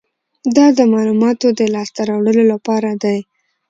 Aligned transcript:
دا 0.55 0.65
د 0.77 0.79
معلوماتو 0.93 1.47
د 1.59 1.61
لاسته 1.73 2.01
راوړلو 2.09 2.43
لپاره 2.53 2.89
دی. 3.03 3.17